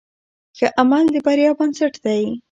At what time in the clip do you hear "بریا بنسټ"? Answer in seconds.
1.25-1.93